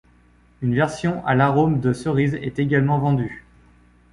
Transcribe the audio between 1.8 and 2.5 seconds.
cerise